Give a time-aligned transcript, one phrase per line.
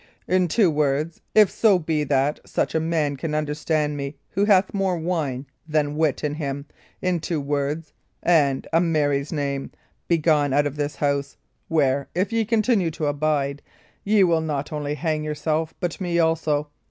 [0.27, 4.73] "In two words if so be that such a man can understand me who hath
[4.73, 6.65] more wine than wit in him
[7.03, 7.93] in two words,
[8.23, 9.69] and, a Mary's name,
[10.07, 11.37] begone out of this house,
[11.67, 13.61] where, if ye continue to abide,
[14.03, 16.69] ye will not only hang yourself, but me also!